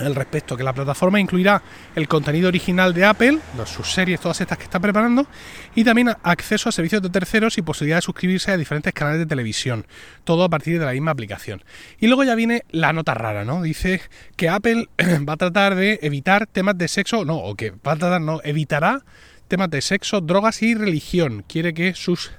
al 0.06 0.16
respecto, 0.16 0.58
que 0.58 0.64
la 0.64 0.74
plataforma 0.74 1.20
incluirá 1.20 1.62
el 1.96 2.08
contenido 2.08 2.48
original 2.48 2.94
de 2.94 3.06
Apple, 3.06 3.40
sus 3.66 3.92
series, 3.92 4.20
todas 4.20 4.42
estas 4.42 4.58
que 4.58 4.66
está 4.66 4.80
preparando, 4.80 5.28
y 5.76 5.84
también 5.84 6.12
acceso 6.24 6.70
a 6.70 6.72
servicios 6.72 7.02
de 7.02 7.10
terceros 7.10 7.58
y 7.58 7.62
posibilidad 7.62 7.98
de 7.98 8.02
suscribirse 8.02 8.52
a 8.52 8.58
diferentes 8.58 8.94
canales 8.94 9.20
de 9.20 9.26
televisión, 9.26 9.86
todo 10.24 10.44
a 10.44 10.50
partir 10.50 10.80
de 10.80 10.86
la 10.86 10.92
misma 10.92 11.12
aplicación. 11.12 11.64
Y 12.00 12.08
luego 12.08 12.24
ya 12.24 12.36
viene 12.36 12.64
la 12.72 12.94
nota 12.94 13.14
rara, 13.14 13.46
¿no? 13.46 13.62
Dice 13.62 14.02
que 14.36 14.50
Apple 14.50 14.88
va 15.28 15.34
a 15.34 15.38
tratar 15.38 15.76
de 15.76 16.00
evitar 16.02 16.48
temas 16.48 16.78
de 16.78 16.88
sexo, 16.88 17.26
no, 17.26 17.38
o 17.38 17.56
que 17.56 17.72
va 17.72 17.94
a 17.94 17.96
tratar, 17.98 18.22
no, 18.22 18.42
evitará 18.44 19.04
temas 19.48 19.70
de 19.70 19.82
sexo, 19.82 20.22
drogas 20.22 20.62
y 20.62 20.76
religión. 20.76 21.44
Quiere 21.48 21.74
que 21.74 21.94
sus 21.94 22.32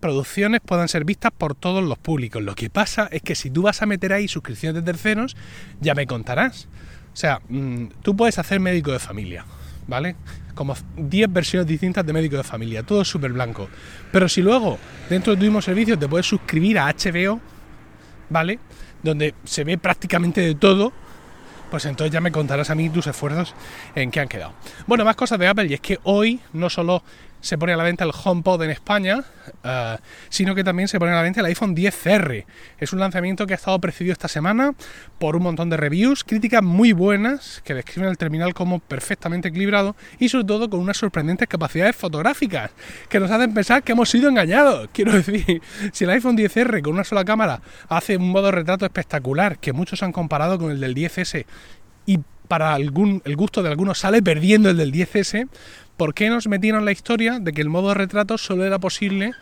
producciones 0.00 0.60
puedan 0.60 0.88
ser 0.88 1.04
vistas 1.04 1.32
por 1.36 1.54
todos 1.54 1.82
los 1.84 1.98
públicos. 1.98 2.42
Lo 2.42 2.54
que 2.54 2.70
pasa 2.70 3.08
es 3.10 3.22
que 3.22 3.34
si 3.34 3.50
tú 3.50 3.62
vas 3.62 3.82
a 3.82 3.86
meter 3.86 4.12
ahí 4.12 4.28
suscripciones 4.28 4.82
de 4.82 4.92
terceros, 4.92 5.36
ya 5.80 5.94
me 5.94 6.06
contarás. 6.06 6.68
O 7.18 7.20
sea, 7.20 7.40
mm, 7.48 7.86
tú 8.00 8.14
puedes 8.14 8.38
hacer 8.38 8.60
médico 8.60 8.92
de 8.92 9.00
familia, 9.00 9.44
¿vale? 9.88 10.14
Como 10.54 10.76
10 10.96 11.32
versiones 11.32 11.66
distintas 11.66 12.06
de 12.06 12.12
médico 12.12 12.36
de 12.36 12.44
familia, 12.44 12.84
todo 12.84 13.04
súper 13.04 13.32
blanco. 13.32 13.68
Pero 14.12 14.28
si 14.28 14.40
luego, 14.40 14.78
dentro 15.10 15.32
de 15.32 15.38
tu 15.38 15.42
mismo 15.42 15.60
servicio, 15.60 15.98
te 15.98 16.06
puedes 16.06 16.26
suscribir 16.26 16.78
a 16.78 16.86
HBO, 16.86 17.40
¿vale? 18.30 18.60
Donde 19.02 19.34
se 19.42 19.64
ve 19.64 19.78
prácticamente 19.78 20.42
de 20.42 20.54
todo, 20.54 20.92
pues 21.72 21.86
entonces 21.86 22.12
ya 22.12 22.20
me 22.20 22.30
contarás 22.30 22.70
a 22.70 22.76
mí 22.76 22.88
tus 22.88 23.08
esfuerzos 23.08 23.52
en 23.96 24.12
qué 24.12 24.20
han 24.20 24.28
quedado. 24.28 24.52
Bueno, 24.86 25.04
más 25.04 25.16
cosas 25.16 25.40
de 25.40 25.48
Apple, 25.48 25.66
y 25.66 25.74
es 25.74 25.80
que 25.80 25.98
hoy 26.04 26.38
no 26.52 26.70
solo 26.70 27.02
se 27.40 27.58
pone 27.58 27.72
a 27.72 27.76
la 27.76 27.84
venta 27.84 28.04
el 28.04 28.12
HomePod 28.12 28.62
en 28.62 28.70
España, 28.70 29.24
uh, 29.64 30.00
sino 30.28 30.54
que 30.54 30.64
también 30.64 30.88
se 30.88 30.98
pone 30.98 31.12
a 31.12 31.16
la 31.16 31.22
venta 31.22 31.40
el 31.40 31.46
iPhone 31.46 31.74
10R. 31.74 32.44
Es 32.78 32.92
un 32.92 33.00
lanzamiento 33.00 33.46
que 33.46 33.54
ha 33.54 33.56
estado 33.56 33.78
precedido 33.80 34.12
esta 34.12 34.28
semana 34.28 34.74
por 35.18 35.36
un 35.36 35.42
montón 35.42 35.70
de 35.70 35.76
reviews, 35.76 36.24
críticas 36.24 36.62
muy 36.62 36.92
buenas 36.92 37.62
que 37.64 37.74
describen 37.74 38.10
el 38.10 38.18
terminal 38.18 38.54
como 38.54 38.80
perfectamente 38.80 39.48
equilibrado 39.48 39.96
y 40.18 40.28
sobre 40.28 40.44
todo 40.44 40.68
con 40.68 40.80
unas 40.80 40.96
sorprendentes 40.96 41.48
capacidades 41.48 41.96
fotográficas 41.96 42.70
que 43.08 43.20
nos 43.20 43.30
hacen 43.30 43.54
pensar 43.54 43.82
que 43.82 43.92
hemos 43.92 44.08
sido 44.10 44.28
engañados. 44.28 44.88
Quiero 44.92 45.12
decir, 45.12 45.62
si 45.92 46.04
el 46.04 46.10
iPhone 46.10 46.36
10R 46.36 46.82
con 46.82 46.94
una 46.94 47.04
sola 47.04 47.24
cámara 47.24 47.60
hace 47.88 48.16
un 48.16 48.30
modo 48.30 48.50
retrato 48.50 48.84
espectacular 48.84 49.58
que 49.58 49.72
muchos 49.72 50.02
han 50.02 50.12
comparado 50.12 50.58
con 50.58 50.70
el 50.70 50.80
del 50.80 50.94
10S 50.94 51.46
y 52.06 52.20
para 52.48 52.74
algún, 52.74 53.22
el 53.24 53.36
gusto 53.36 53.62
de 53.62 53.68
algunos 53.68 53.98
sale 53.98 54.22
perdiendo 54.22 54.70
el 54.70 54.78
del 54.78 54.92
10S, 54.92 55.48
¿por 55.98 56.14
qué 56.14 56.30
nos 56.30 56.46
metieron 56.46 56.86
la 56.86 56.92
historia 56.92 57.40
de 57.40 57.52
que 57.52 57.60
el 57.60 57.68
modo 57.68 57.92
retrato 57.92 58.38
solo 58.38 58.64
era 58.64 58.78
posible 58.78 59.32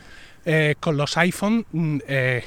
eh, 0.44 0.74
con 0.80 0.96
los 0.96 1.16
iPhone, 1.18 1.66
mm, 1.70 1.98
eh, 2.08 2.44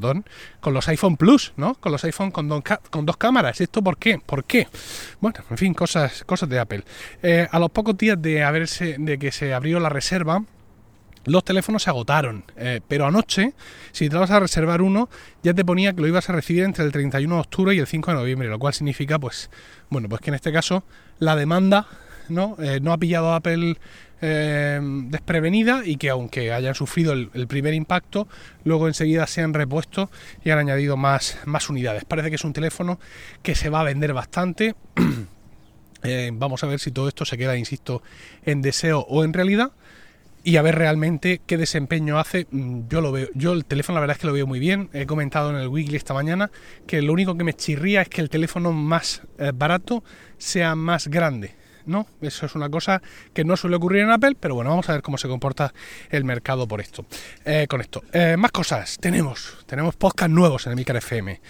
don, 0.00 0.24
con 0.60 0.74
los 0.74 0.88
iPhone 0.88 1.16
Plus, 1.16 1.52
¿no? 1.56 1.74
Con 1.74 1.92
los 1.92 2.02
iPhone 2.04 2.30
con, 2.30 2.62
con, 2.62 3.06
dos 3.06 3.16
cámaras. 3.16 3.60
¿Esto 3.60 3.82
por 3.82 3.98
qué? 3.98 4.20
¿Por 4.24 4.44
qué? 4.44 4.68
Bueno, 5.20 5.38
en 5.50 5.58
fin, 5.58 5.74
cosas, 5.74 6.24
cosas 6.24 6.48
de 6.48 6.58
Apple. 6.58 6.84
Eh, 7.22 7.46
a 7.50 7.58
los 7.58 7.70
pocos 7.70 7.98
días 7.98 8.20
de 8.20 8.42
haberse, 8.42 8.96
de 8.98 9.18
que 9.18 9.32
se 9.32 9.52
abrió 9.52 9.80
la 9.80 9.88
reserva, 9.88 10.42
los 11.26 11.44
teléfonos 11.44 11.82
se 11.82 11.90
agotaron, 11.90 12.44
eh, 12.56 12.80
pero 12.86 13.06
anoche, 13.06 13.52
si 13.90 14.08
te 14.08 14.16
vas 14.16 14.30
a 14.30 14.38
reservar 14.38 14.80
uno, 14.80 15.08
ya 15.42 15.52
te 15.52 15.64
ponía 15.64 15.92
que 15.92 16.00
lo 16.00 16.06
ibas 16.06 16.30
a 16.30 16.32
recibir 16.32 16.62
entre 16.62 16.84
el 16.84 16.92
31 16.92 17.34
de 17.34 17.40
octubre 17.40 17.74
y 17.74 17.80
el 17.80 17.88
5 17.88 18.12
de 18.12 18.16
noviembre, 18.16 18.48
lo 18.48 18.60
cual 18.60 18.72
significa, 18.72 19.18
pues, 19.18 19.50
bueno, 19.90 20.08
pues 20.08 20.20
que 20.20 20.30
en 20.30 20.34
este 20.34 20.52
caso 20.52 20.84
la 21.18 21.34
demanda 21.34 21.88
no, 22.28 22.56
eh, 22.60 22.80
no 22.80 22.92
ha 22.92 22.98
pillado 22.98 23.30
a 23.30 23.36
Apple 23.36 23.76
eh, 24.20 24.80
desprevenida 24.82 25.82
y 25.84 25.96
que 25.96 26.10
aunque 26.10 26.52
hayan 26.52 26.74
sufrido 26.74 27.12
el, 27.12 27.46
primer 27.46 27.74
impacto, 27.74 28.28
luego 28.64 28.88
enseguida 28.88 29.26
se 29.26 29.42
han 29.42 29.54
repuesto 29.54 30.10
y 30.44 30.50
han 30.50 30.58
añadido 30.58 30.96
más, 30.96 31.38
más 31.44 31.68
unidades. 31.68 32.04
Parece 32.04 32.30
que 32.30 32.36
es 32.36 32.44
un 32.44 32.52
teléfono 32.52 32.98
que 33.42 33.54
se 33.54 33.70
va 33.70 33.80
a 33.80 33.84
vender 33.84 34.12
bastante. 34.12 34.74
vamos 36.32 36.62
a 36.62 36.66
ver 36.68 36.78
si 36.78 36.92
todo 36.92 37.08
esto 37.08 37.24
se 37.24 37.36
queda, 37.36 37.56
insisto, 37.56 38.02
en 38.44 38.62
deseo 38.62 39.00
o 39.08 39.24
en 39.24 39.32
realidad 39.32 39.72
y 40.46 40.58
a 40.58 40.62
ver 40.62 40.76
realmente 40.76 41.40
qué 41.44 41.56
desempeño 41.56 42.20
hace. 42.20 42.46
Mm, 42.52 42.82
yo 42.88 43.00
lo 43.00 43.10
veo, 43.10 43.28
yo 43.34 43.52
el 43.52 43.64
teléfono 43.64 43.96
la 43.96 44.02
verdad 44.02 44.14
es 44.14 44.20
que 44.20 44.28
lo 44.28 44.32
veo 44.32 44.46
muy 44.46 44.60
bien. 44.60 44.88
He 44.92 45.04
comentado 45.04 45.50
en 45.50 45.56
el 45.56 45.66
weekly 45.66 45.96
esta 45.96 46.14
mañana 46.14 46.52
que 46.86 47.02
lo 47.02 47.12
único 47.12 47.36
que 47.36 47.42
me 47.42 47.52
chirría 47.52 48.02
es 48.02 48.08
que 48.08 48.20
el 48.20 48.30
teléfono 48.30 48.70
más 48.72 49.22
eh, 49.38 49.50
barato 49.52 50.04
sea 50.38 50.76
más 50.76 51.08
grande. 51.08 51.56
¿No? 51.86 52.06
Eso 52.20 52.46
es 52.46 52.54
una 52.54 52.68
cosa 52.68 53.02
que 53.32 53.44
no 53.44 53.56
suele 53.56 53.76
ocurrir 53.76 54.02
en 54.02 54.10
Apple, 54.10 54.36
pero 54.38 54.54
bueno, 54.54 54.70
vamos 54.70 54.88
a 54.88 54.92
ver 54.92 55.02
cómo 55.02 55.18
se 55.18 55.28
comporta 55.28 55.72
el 56.10 56.24
mercado 56.24 56.66
por 56.66 56.80
esto. 56.80 57.06
Eh, 57.44 57.66
con 57.68 57.80
esto. 57.80 58.02
Eh, 58.12 58.36
más 58.36 58.52
cosas. 58.52 58.98
Tenemos, 59.00 59.58
tenemos 59.66 59.96
podcast 59.96 60.30
nuevos 60.30 60.66
en 60.66 60.72
el 60.72 60.76
Micro 60.76 60.98
FM. 60.98 61.40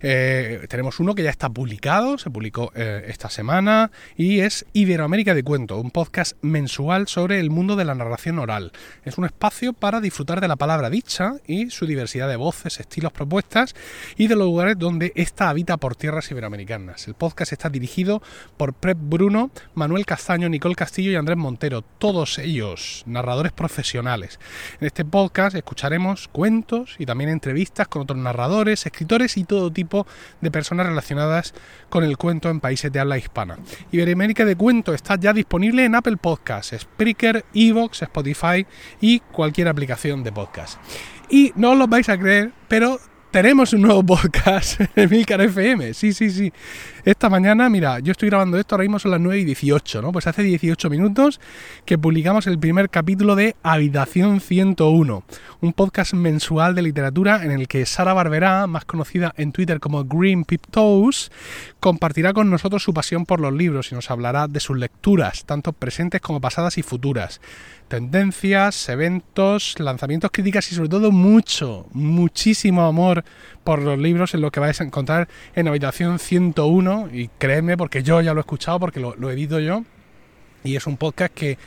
Eh, 0.00 0.66
tenemos 0.68 1.00
uno 1.00 1.14
que 1.14 1.22
ya 1.22 1.30
está 1.30 1.48
publicado, 1.48 2.18
se 2.18 2.30
publicó 2.30 2.72
esta 2.76 3.30
semana, 3.30 3.90
y 4.16 4.40
es 4.40 4.66
Iberoamérica 4.72 5.34
de 5.34 5.42
Cuento, 5.42 5.78
un 5.78 5.90
podcast 5.90 6.36
mensual 6.42 7.08
sobre 7.08 7.40
el 7.40 7.50
mundo 7.50 7.76
de 7.76 7.84
la 7.84 7.94
narración 7.94 8.38
oral. 8.38 8.72
Es 9.04 9.18
un 9.18 9.24
espacio 9.24 9.72
para 9.72 10.00
disfrutar 10.00 10.40
de 10.40 10.48
la 10.48 10.56
palabra 10.56 10.90
dicha 10.90 11.34
y 11.46 11.70
su 11.70 11.86
diversidad 11.86 12.28
de 12.28 12.36
voces, 12.36 12.80
estilos, 12.80 13.12
propuestas 13.12 13.74
y 14.16 14.26
de 14.28 14.36
los 14.36 14.46
lugares 14.46 14.78
donde 14.78 15.12
ésta 15.14 15.48
habita 15.48 15.76
por 15.76 15.96
tierras 15.96 16.30
iberoamericanas. 16.30 17.08
El 17.08 17.14
podcast 17.14 17.52
está 17.52 17.68
dirigido 17.70 18.22
por 18.56 18.74
Prep 18.74 18.98
Bruno, 19.00 19.50
Manuel 19.86 20.04
Castaño, 20.04 20.48
Nicole 20.48 20.74
Castillo 20.74 21.12
y 21.12 21.14
Andrés 21.14 21.38
Montero, 21.38 21.80
todos 21.80 22.40
ellos 22.40 23.04
narradores 23.06 23.52
profesionales. 23.52 24.40
En 24.80 24.88
este 24.88 25.04
podcast 25.04 25.54
escucharemos 25.54 26.26
cuentos 26.26 26.96
y 26.98 27.06
también 27.06 27.30
entrevistas 27.30 27.86
con 27.86 28.02
otros 28.02 28.18
narradores, 28.18 28.84
escritores 28.84 29.36
y 29.36 29.44
todo 29.44 29.72
tipo 29.72 30.04
de 30.40 30.50
personas 30.50 30.88
relacionadas 30.88 31.54
con 31.88 32.02
el 32.02 32.16
cuento 32.16 32.50
en 32.50 32.58
países 32.58 32.90
de 32.90 32.98
habla 32.98 33.16
hispana. 33.16 33.58
Iberoamérica 33.92 34.44
de 34.44 34.56
Cuento 34.56 34.92
está 34.92 35.14
ya 35.20 35.32
disponible 35.32 35.84
en 35.84 35.94
Apple 35.94 36.16
Podcasts, 36.16 36.76
Spreaker, 36.76 37.44
Evox, 37.54 38.02
Spotify 38.02 38.66
y 39.00 39.20
cualquier 39.20 39.68
aplicación 39.68 40.24
de 40.24 40.32
podcast. 40.32 40.80
Y 41.30 41.52
no 41.54 41.70
os 41.70 41.78
lo 41.78 41.86
vais 41.86 42.08
a 42.08 42.18
creer, 42.18 42.50
pero 42.66 42.98
tenemos 43.36 43.74
un 43.74 43.82
nuevo 43.82 44.02
podcast 44.02 44.80
en 44.96 45.10
Milcar 45.10 45.42
FM. 45.42 45.92
Sí, 45.92 46.14
sí, 46.14 46.30
sí. 46.30 46.52
Esta 47.06 47.30
mañana, 47.30 47.70
mira, 47.70 48.00
yo 48.00 48.10
estoy 48.10 48.30
grabando 48.30 48.58
esto, 48.58 48.74
ahora 48.74 48.82
mismo 48.82 48.98
son 48.98 49.12
las 49.12 49.20
9 49.20 49.38
y 49.38 49.44
18, 49.44 50.02
¿no? 50.02 50.10
Pues 50.10 50.26
hace 50.26 50.42
18 50.42 50.90
minutos 50.90 51.40
que 51.84 51.98
publicamos 51.98 52.48
el 52.48 52.58
primer 52.58 52.90
capítulo 52.90 53.36
de 53.36 53.54
Habitación 53.62 54.40
101, 54.40 55.22
un 55.60 55.72
podcast 55.72 56.14
mensual 56.14 56.74
de 56.74 56.82
literatura 56.82 57.44
en 57.44 57.52
el 57.52 57.68
que 57.68 57.86
Sara 57.86 58.12
Barberá, 58.12 58.66
más 58.66 58.86
conocida 58.86 59.32
en 59.36 59.52
Twitter 59.52 59.78
como 59.78 60.04
Green 60.04 60.44
Pip 60.44 60.62
Toes, 60.68 61.30
compartirá 61.78 62.32
con 62.32 62.50
nosotros 62.50 62.82
su 62.82 62.92
pasión 62.92 63.24
por 63.24 63.38
los 63.38 63.52
libros 63.52 63.92
y 63.92 63.94
nos 63.94 64.10
hablará 64.10 64.48
de 64.48 64.58
sus 64.58 64.76
lecturas, 64.76 65.44
tanto 65.44 65.72
presentes 65.72 66.20
como 66.20 66.40
pasadas 66.40 66.76
y 66.76 66.82
futuras 66.82 67.40
tendencias, 67.88 68.88
eventos, 68.88 69.78
lanzamientos, 69.78 70.30
críticas 70.32 70.70
y 70.72 70.74
sobre 70.74 70.88
todo 70.88 71.12
mucho, 71.12 71.86
muchísimo 71.92 72.84
amor 72.84 73.24
por 73.64 73.80
los 73.80 73.98
libros 73.98 74.34
en 74.34 74.40
lo 74.40 74.50
que 74.50 74.60
vais 74.60 74.80
a 74.80 74.84
encontrar 74.84 75.28
en 75.54 75.68
Habitación 75.68 76.18
101 76.18 76.95
y 77.12 77.28
créeme 77.38 77.76
porque 77.76 78.02
yo 78.02 78.20
ya 78.20 78.32
lo 78.34 78.40
he 78.40 78.42
escuchado 78.42 78.80
porque 78.80 79.00
lo, 79.00 79.14
lo 79.16 79.30
edito 79.30 79.60
yo 79.60 79.82
y 80.64 80.76
es 80.76 80.86
un 80.86 80.96
podcast 80.96 81.32
que 81.32 81.58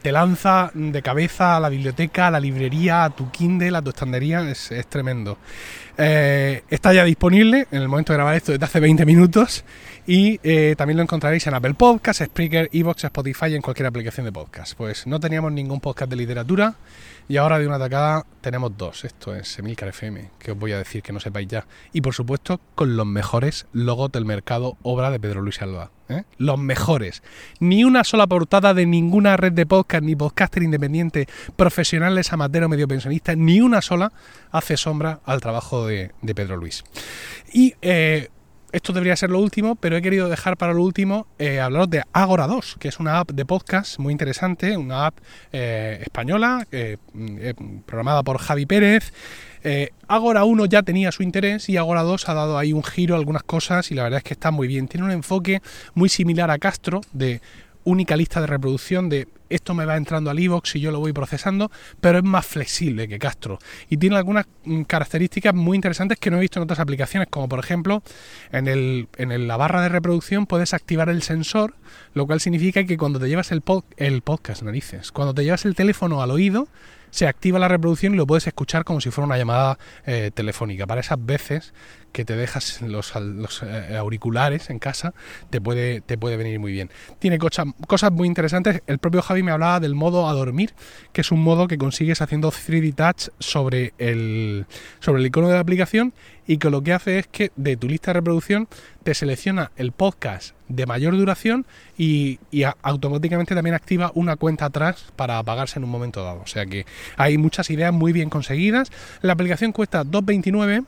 te 0.00 0.12
lanza 0.12 0.70
de 0.74 1.02
cabeza 1.02 1.56
a 1.56 1.60
la 1.60 1.68
biblioteca, 1.68 2.28
a 2.28 2.30
la 2.30 2.40
librería, 2.40 3.04
a 3.04 3.10
tu 3.10 3.30
Kindle, 3.30 3.76
a 3.76 3.82
tu 3.82 3.90
estandería, 3.90 4.42
es, 4.50 4.70
tremendo. 4.88 5.38
Eh, 5.96 6.62
está 6.70 6.92
ya 6.92 7.04
disponible 7.04 7.66
en 7.70 7.82
el 7.82 7.88
momento 7.88 8.12
de 8.12 8.16
grabar 8.16 8.34
esto 8.34 8.52
desde 8.52 8.64
hace 8.64 8.80
20 8.80 9.04
minutos 9.04 9.64
y 10.06 10.40
eh, 10.42 10.74
también 10.76 10.96
lo 10.96 11.02
encontraréis 11.02 11.46
en 11.46 11.54
Apple 11.54 11.74
Podcasts, 11.74 12.24
Spreaker, 12.24 12.70
Evox, 12.72 13.04
Spotify 13.04 13.46
y 13.46 13.54
en 13.56 13.62
cualquier 13.62 13.86
aplicación 13.86 14.26
de 14.26 14.32
podcast. 14.32 14.74
Pues 14.74 15.06
no 15.06 15.20
teníamos 15.20 15.52
ningún 15.52 15.80
podcast 15.80 16.10
de 16.10 16.16
literatura 16.16 16.74
y 17.28 17.36
ahora 17.36 17.58
de 17.58 17.66
una 17.68 17.76
atacada 17.76 18.26
tenemos 18.40 18.76
dos. 18.76 19.04
Esto 19.04 19.34
es 19.36 19.58
Emilcar 19.58 19.90
FM, 19.90 20.30
que 20.38 20.52
os 20.52 20.58
voy 20.58 20.72
a 20.72 20.78
decir 20.78 21.02
que 21.02 21.12
no 21.12 21.20
sepáis 21.20 21.46
ya. 21.46 21.66
Y 21.92 22.00
por 22.00 22.14
supuesto 22.14 22.60
con 22.74 22.96
los 22.96 23.06
mejores 23.06 23.66
logos 23.72 24.10
del 24.10 24.24
mercado 24.24 24.76
obra 24.82 25.10
de 25.12 25.20
Pedro 25.20 25.42
Luis 25.42 25.62
Alba. 25.62 25.90
¿eh? 26.08 26.24
Los 26.38 26.58
mejores. 26.58 27.22
Ni 27.60 27.84
una 27.84 28.02
sola 28.04 28.26
portada 28.26 28.74
de 28.74 28.86
ninguna 28.86 29.36
red 29.36 29.52
de 29.52 29.66
podcast, 29.70 30.02
ni 30.02 30.16
podcaster 30.16 30.64
independiente, 30.64 31.28
profesionales, 31.54 32.32
amateur 32.32 32.64
o 32.64 32.68
medio 32.68 32.88
pensionistas, 32.88 33.36
ni 33.36 33.60
una 33.60 33.80
sola 33.80 34.10
hace 34.50 34.76
sombra 34.76 35.20
al 35.24 35.40
trabajo 35.40 35.86
de, 35.86 36.10
Pedro 36.34 36.56
Luis. 36.56 36.82
Y 37.52 37.74
eh, 37.80 38.30
esto 38.72 38.92
debería 38.92 39.14
ser 39.14 39.30
lo 39.30 39.38
último, 39.38 39.76
pero 39.76 39.96
he 39.96 40.02
querido 40.02 40.28
dejar 40.28 40.56
para 40.56 40.72
lo 40.72 40.82
último 40.82 41.28
eh, 41.38 41.60
hablaros 41.60 41.88
de 41.88 42.02
Agora 42.12 42.48
2, 42.48 42.78
que 42.80 42.88
es 42.88 42.98
una 42.98 43.20
app 43.20 43.30
de 43.30 43.46
podcast 43.46 44.00
muy 44.00 44.10
interesante, 44.10 44.76
una 44.76 45.06
app 45.06 45.18
eh, 45.52 46.00
española, 46.02 46.66
mm, 47.12 47.82
programada 47.86 48.24
por 48.24 48.38
Javi 48.38 48.66
Pérez. 48.66 49.12
Agora 50.08 50.42
1 50.42 50.64
ya 50.66 50.82
tenía 50.82 51.12
su 51.12 51.22
interés 51.22 51.68
y 51.68 51.76
Agora 51.76 52.02
2 52.02 52.28
ha 52.28 52.34
dado 52.34 52.58
ahí 52.58 52.72
un 52.72 52.82
giro 52.82 53.14
a 53.14 53.18
algunas 53.18 53.44
cosas 53.44 53.92
y 53.92 53.94
la 53.94 54.02
verdad 54.02 54.18
es 54.18 54.24
que 54.24 54.34
está 54.34 54.50
muy 54.50 54.66
bien. 54.66 54.88
Tiene 54.88 55.06
un 55.06 55.12
enfoque 55.12 55.62
muy 55.94 56.08
similar 56.08 56.50
a 56.50 56.58
Castro 56.58 57.02
de 57.12 57.40
única 57.84 58.16
lista 58.16 58.40
de 58.40 58.46
reproducción 58.46 59.08
de 59.08 59.28
esto 59.50 59.74
me 59.74 59.84
va 59.84 59.96
entrando 59.96 60.30
al 60.30 60.40
iVoox 60.40 60.76
y 60.76 60.80
yo 60.80 60.90
lo 60.90 61.00
voy 61.00 61.12
procesando, 61.12 61.70
pero 62.00 62.18
es 62.18 62.24
más 62.24 62.46
flexible 62.46 63.08
que 63.08 63.18
Castro 63.18 63.58
y 63.88 63.96
tiene 63.96 64.16
algunas 64.16 64.46
mm, 64.64 64.82
características 64.82 65.54
muy 65.54 65.76
interesantes 65.76 66.18
que 66.18 66.30
no 66.30 66.38
he 66.38 66.40
visto 66.40 66.58
en 66.58 66.64
otras 66.64 66.80
aplicaciones, 66.80 67.28
como 67.30 67.48
por 67.48 67.58
ejemplo 67.58 68.02
en, 68.52 68.68
el, 68.68 69.08
en 69.16 69.48
la 69.48 69.56
barra 69.56 69.82
de 69.82 69.88
reproducción 69.88 70.46
puedes 70.46 70.74
activar 70.74 71.08
el 71.08 71.22
sensor, 71.22 71.74
lo 72.14 72.26
cual 72.26 72.40
significa 72.40 72.84
que 72.84 72.96
cuando 72.96 73.18
te 73.18 73.28
llevas 73.28 73.52
el, 73.52 73.62
el 73.96 74.22
podcast, 74.22 74.62
narices, 74.62 75.12
cuando 75.12 75.34
te 75.34 75.44
llevas 75.44 75.64
el 75.64 75.74
teléfono 75.74 76.22
al 76.22 76.30
oído, 76.30 76.68
se 77.10 77.26
activa 77.26 77.58
la 77.58 77.68
reproducción 77.68 78.14
y 78.14 78.16
lo 78.16 78.26
puedes 78.26 78.46
escuchar 78.46 78.84
como 78.84 79.00
si 79.00 79.10
fuera 79.10 79.26
una 79.26 79.36
llamada 79.36 79.78
eh, 80.06 80.30
telefónica. 80.32 80.86
Para 80.86 81.00
esas 81.00 81.24
veces 81.24 81.74
que 82.12 82.24
te 82.24 82.36
dejas 82.36 82.82
los, 82.82 83.12
eh, 83.62 83.96
auriculares 83.96 84.70
en 84.70 84.78
casa, 84.78 85.14
te 85.50 85.60
puede, 85.60 86.00
te 86.00 86.18
puede 86.18 86.36
venir 86.36 86.58
muy 86.58 86.72
bien. 86.72 86.90
Tiene 87.18 87.38
cosas 87.38 88.12
muy 88.12 88.26
interesantes. 88.26 88.82
El 88.86 88.98
propio 88.98 89.22
Javi 89.22 89.39
Javi 89.40 89.42
me 89.42 89.52
hablaba 89.52 89.80
del 89.80 89.94
modo 89.94 90.28
a 90.28 90.32
dormir, 90.32 90.72
que 91.12 91.22
es 91.22 91.32
un 91.32 91.42
modo 91.42 91.66
que 91.66 91.78
consigues 91.78 92.20
haciendo 92.20 92.50
3D 92.50 92.94
Touch 92.94 93.32
sobre 93.38 93.94
el, 93.98 94.66
sobre 95.00 95.20
el 95.20 95.26
icono 95.26 95.48
de 95.48 95.54
la 95.54 95.60
aplicación 95.60 96.12
y 96.46 96.58
que 96.58 96.68
lo 96.68 96.82
que 96.82 96.92
hace 96.92 97.18
es 97.18 97.26
que 97.26 97.52
de 97.56 97.76
tu 97.76 97.88
lista 97.88 98.10
de 98.10 98.14
reproducción 98.14 98.68
te 99.02 99.14
selecciona 99.14 99.70
el 99.76 99.92
podcast 99.92 100.54
de 100.68 100.84
mayor 100.84 101.16
duración 101.16 101.64
y, 101.96 102.38
y 102.50 102.64
automáticamente 102.82 103.54
también 103.54 103.74
activa 103.74 104.12
una 104.14 104.36
cuenta 104.36 104.66
atrás 104.66 105.06
para 105.16 105.38
apagarse 105.38 105.78
en 105.78 105.84
un 105.84 105.90
momento 105.90 106.22
dado. 106.22 106.42
O 106.42 106.46
sea 106.46 106.66
que 106.66 106.86
hay 107.16 107.38
muchas 107.38 107.70
ideas 107.70 107.92
muy 107.92 108.12
bien 108.12 108.30
conseguidas. 108.30 108.90
La 109.22 109.32
aplicación 109.32 109.72
cuesta 109.72 110.04
2.29 110.04 110.84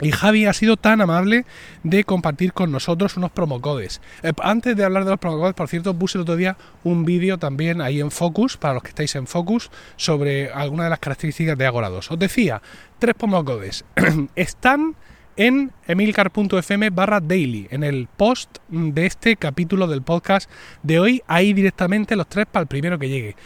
y 0.00 0.10
Javi 0.10 0.46
ha 0.46 0.52
sido 0.52 0.76
tan 0.76 1.00
amable 1.00 1.46
de 1.82 2.04
compartir 2.04 2.52
con 2.52 2.70
nosotros 2.70 3.16
unos 3.16 3.30
promocodes. 3.30 4.00
Eh, 4.22 4.32
antes 4.42 4.76
de 4.76 4.84
hablar 4.84 5.04
de 5.04 5.10
los 5.10 5.18
promocodes, 5.18 5.54
por 5.54 5.68
cierto, 5.68 5.94
puse 5.94 6.18
el 6.18 6.22
otro 6.22 6.36
día 6.36 6.56
un 6.84 7.04
vídeo 7.04 7.38
también 7.38 7.80
ahí 7.80 8.00
en 8.00 8.10
Focus, 8.10 8.56
para 8.56 8.74
los 8.74 8.82
que 8.82 8.90
estáis 8.90 9.14
en 9.16 9.26
Focus, 9.26 9.70
sobre 9.96 10.50
algunas 10.50 10.86
de 10.86 10.90
las 10.90 10.98
características 10.98 11.56
de 11.56 11.66
Agora 11.66 11.88
2. 11.88 12.10
Os 12.10 12.18
decía, 12.18 12.60
tres 12.98 13.14
promocodes. 13.14 13.84
Están 14.36 14.96
en 15.36 15.70
emilcar.fm 15.86 16.90
barra 16.90 17.20
daily, 17.20 17.68
en 17.70 17.84
el 17.84 18.08
post 18.16 18.58
de 18.68 19.06
este 19.06 19.36
capítulo 19.36 19.86
del 19.86 20.02
podcast 20.02 20.50
de 20.82 20.98
hoy, 20.98 21.22
ahí 21.26 21.52
directamente 21.52 22.16
los 22.16 22.26
tres 22.26 22.46
para 22.50 22.62
el 22.62 22.66
primero 22.66 22.98
que 22.98 23.08
llegue. 23.08 23.36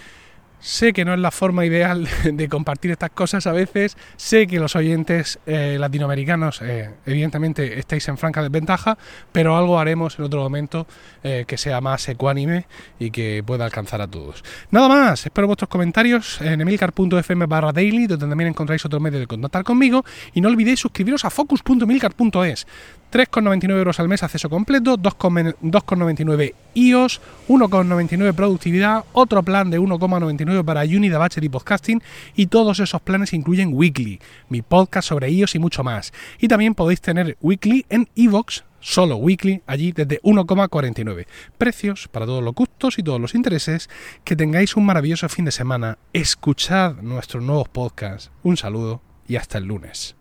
Sé 0.60 0.92
que 0.92 1.06
no 1.06 1.14
es 1.14 1.20
la 1.20 1.30
forma 1.30 1.64
ideal 1.64 2.06
de 2.24 2.48
compartir 2.48 2.90
estas 2.90 3.10
cosas 3.10 3.46
a 3.46 3.52
veces, 3.52 3.96
sé 4.16 4.46
que 4.46 4.60
los 4.60 4.76
oyentes 4.76 5.38
eh, 5.46 5.76
latinoamericanos 5.80 6.60
eh, 6.62 6.90
evidentemente 7.06 7.78
estáis 7.78 8.06
en 8.08 8.18
franca 8.18 8.42
desventaja, 8.42 8.98
pero 9.32 9.56
algo 9.56 9.78
haremos 9.78 10.18
en 10.18 10.26
otro 10.26 10.42
momento 10.42 10.86
eh, 11.22 11.44
que 11.46 11.56
sea 11.56 11.80
más 11.80 12.06
ecuánime 12.10 12.66
y 12.98 13.10
que 13.10 13.42
pueda 13.44 13.64
alcanzar 13.64 14.02
a 14.02 14.06
todos. 14.06 14.44
Nada 14.70 14.88
más, 14.88 15.24
espero 15.24 15.46
vuestros 15.46 15.70
comentarios 15.70 16.40
en 16.42 16.60
emilcar.fm 16.60 17.46
barra 17.46 17.72
daily, 17.72 18.06
donde 18.06 18.26
también 18.28 18.48
encontráis 18.48 18.84
otro 18.84 19.00
medio 19.00 19.18
de 19.18 19.26
contactar 19.26 19.64
conmigo 19.64 20.04
y 20.34 20.42
no 20.42 20.48
olvidéis 20.48 20.80
suscribiros 20.80 21.24
a 21.24 21.30
focus.emilcar.es. 21.30 22.66
3,99 23.10 23.70
euros 23.70 24.00
al 24.00 24.08
mes 24.08 24.22
acceso 24.22 24.48
completo, 24.48 24.96
2,99 24.96 26.54
iOS, 26.74 27.20
1,99 27.48 28.34
productividad, 28.34 29.04
otro 29.12 29.42
plan 29.42 29.70
de 29.70 29.80
1,99 29.80 30.64
para 30.64 30.82
Unida 30.82 31.18
Bachelor 31.18 31.44
y 31.44 31.48
Podcasting 31.48 32.02
y 32.36 32.46
todos 32.46 32.80
esos 32.80 33.00
planes 33.00 33.32
incluyen 33.32 33.70
Weekly, 33.72 34.20
mi 34.48 34.62
podcast 34.62 35.08
sobre 35.08 35.30
iOS 35.30 35.54
y 35.54 35.58
mucho 35.58 35.82
más. 35.82 36.12
Y 36.38 36.48
también 36.48 36.74
podéis 36.74 37.00
tener 37.00 37.36
Weekly 37.40 37.86
en 37.88 38.08
iVoox, 38.14 38.62
solo 38.80 39.16
Weekly, 39.16 39.62
allí 39.66 39.92
desde 39.92 40.20
1,49. 40.22 41.26
Precios 41.58 42.08
para 42.08 42.26
todos 42.26 42.42
los 42.42 42.54
gustos 42.54 42.98
y 42.98 43.02
todos 43.02 43.20
los 43.20 43.34
intereses. 43.34 43.88
Que 44.24 44.36
tengáis 44.36 44.76
un 44.76 44.86
maravilloso 44.86 45.28
fin 45.28 45.44
de 45.44 45.52
semana. 45.52 45.98
Escuchad 46.12 46.96
nuestros 46.96 47.42
nuevos 47.42 47.68
podcasts. 47.68 48.30
Un 48.42 48.56
saludo 48.56 49.02
y 49.28 49.36
hasta 49.36 49.58
el 49.58 49.64
lunes. 49.64 50.19